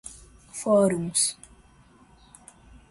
[0.59, 1.35] fóruns